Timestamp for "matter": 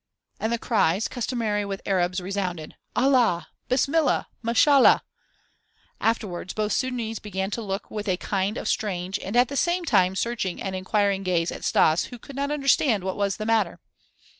13.45-13.79